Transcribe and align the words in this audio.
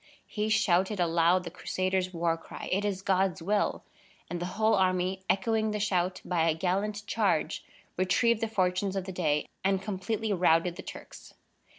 He 0.25 0.49
shouted 0.49 0.99
aloud 0.99 1.43
the 1.43 1.51
Crusaders' 1.51 2.11
war 2.11 2.35
cry: 2.35 2.67
"It 2.71 2.83
is 2.83 3.03
God's 3.03 3.39
will!" 3.39 3.83
and 4.31 4.39
the 4.39 4.47
whole 4.57 4.73
army, 4.73 5.21
echoing 5.29 5.69
the 5.69 5.79
shout, 5.79 6.21
by 6.25 6.49
a 6.49 6.55
gallant 6.55 7.05
charge 7.05 7.63
retrieved 7.97 8.41
the 8.41 8.47
fortunes 8.47 8.95
of 8.95 9.03
the 9.05 9.11
day 9.11 9.45
and 9.63 9.79
completely 9.79 10.33
routed 10.33 10.75
the 10.75 10.81
Turks. 10.81 11.35